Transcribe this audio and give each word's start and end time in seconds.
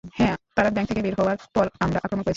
হ্যাঁ, 0.13 0.35
তারা 0.55 0.69
ব্যাংক 0.69 0.87
থেকে 0.89 1.01
বের 1.01 1.15
হওয়ার 1.17 1.37
পর 1.55 1.65
আমরা 1.79 1.99
আক্রমন 1.99 2.23
করেছিলাম। 2.23 2.29